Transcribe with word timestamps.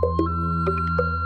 Música 0.00 1.17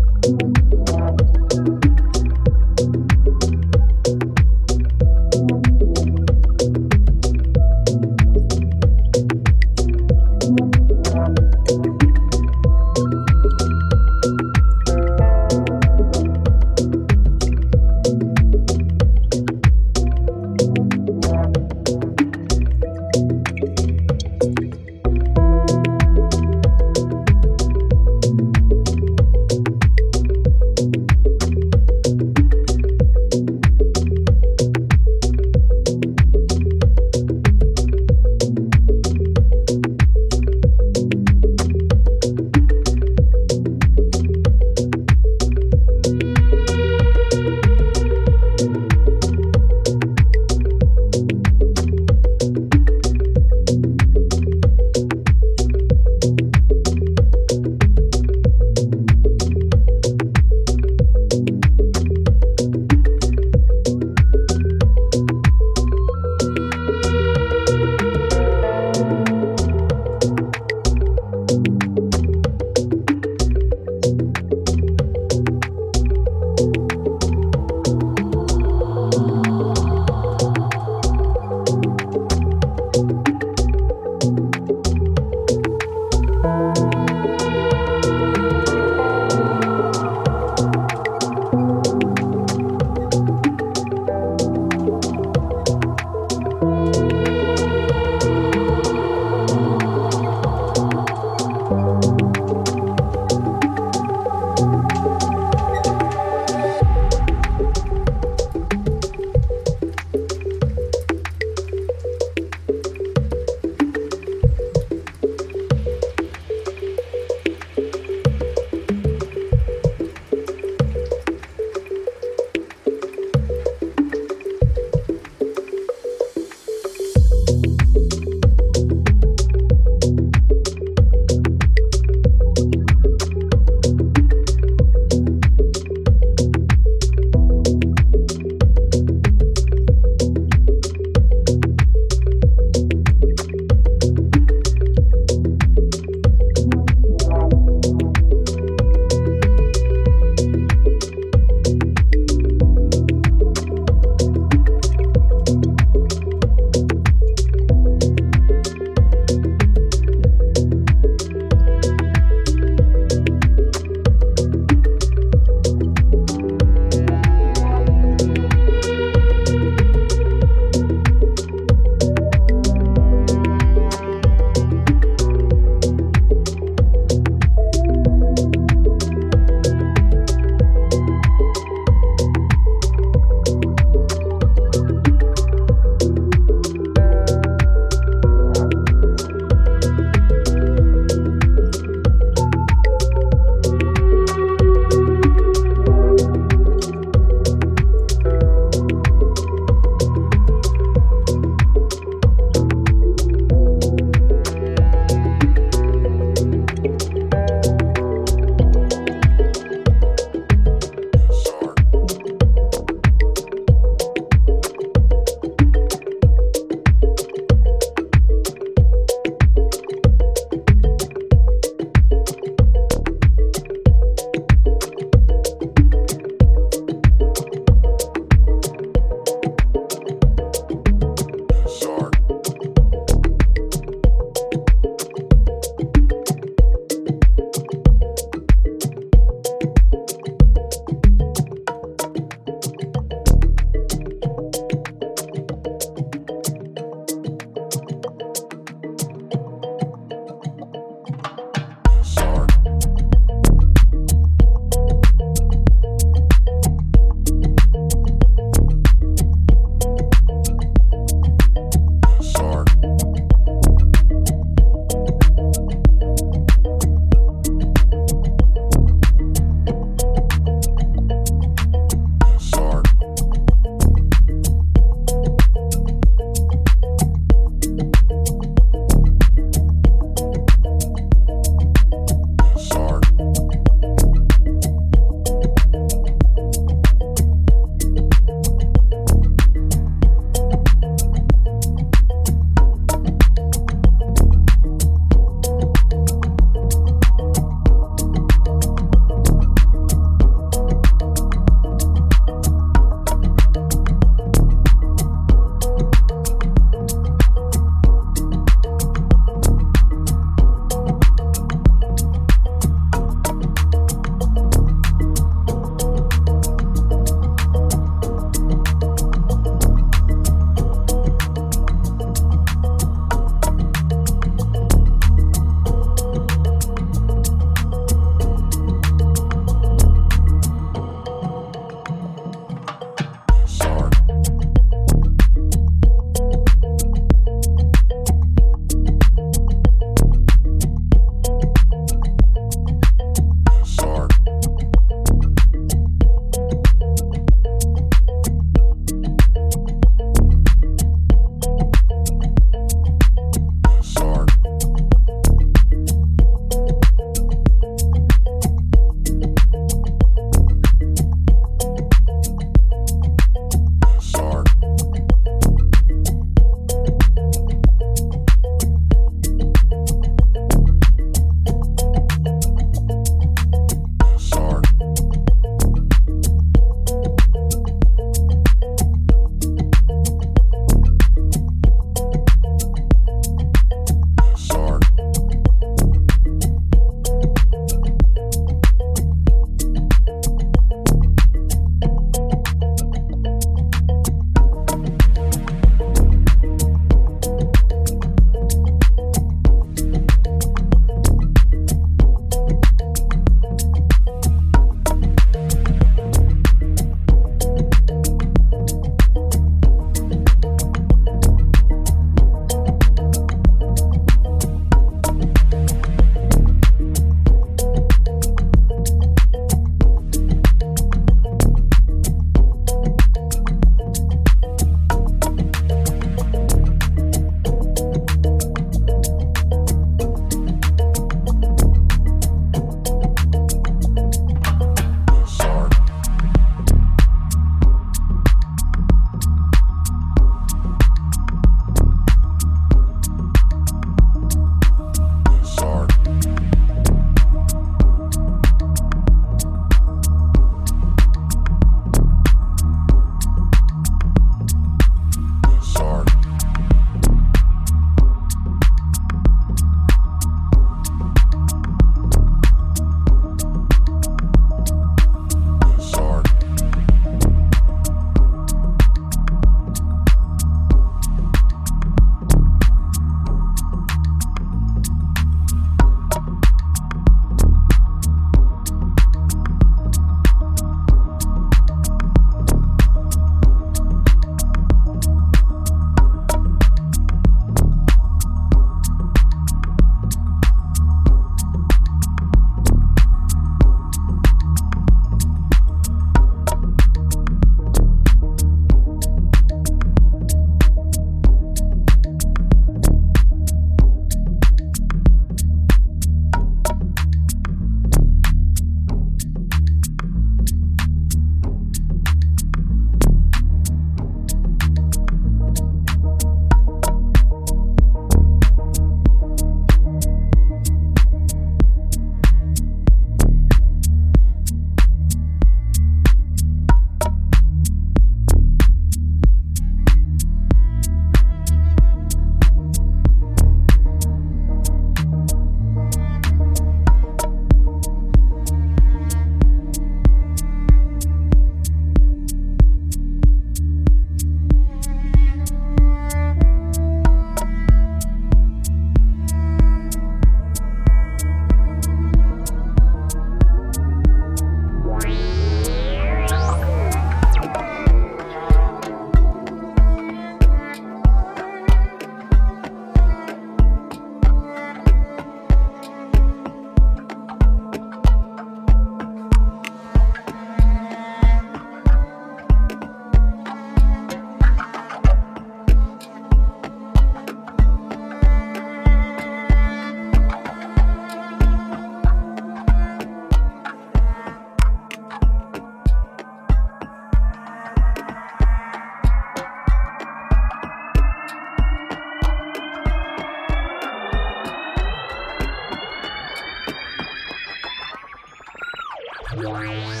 Bye. 599.43 600.00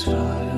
satisfied. 0.00 0.49